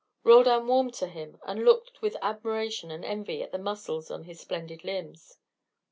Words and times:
Roldan 0.23 0.65
warmed 0.65 0.95
to 0.95 1.05
him, 1.05 1.37
and 1.45 1.63
looked 1.63 2.01
with 2.01 2.17
admiration 2.23 2.89
and 2.89 3.05
envy 3.05 3.43
at 3.43 3.51
the 3.51 3.59
muscles 3.59 4.09
on 4.09 4.23
his 4.23 4.39
splendid 4.39 4.83
limbs. 4.83 5.37